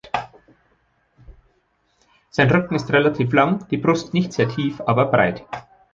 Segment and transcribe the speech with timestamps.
[2.31, 5.45] Sein Rücken ist relativ lang, die Brust nicht sehr tief, aber breit.